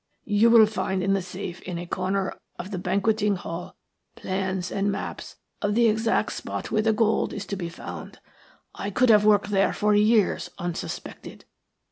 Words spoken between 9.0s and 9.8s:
have worked there